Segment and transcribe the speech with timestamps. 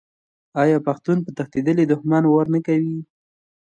[0.61, 2.97] آیا پښتون په تښتیدلي دښمن وار نه کوي؟